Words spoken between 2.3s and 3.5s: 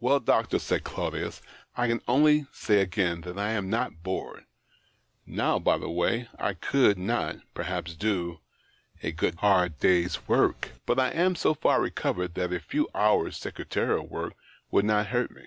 say again that I